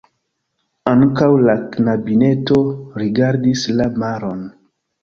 [0.91, 2.59] Ankaŭ la knabineto
[3.05, 4.47] rigardis la maron.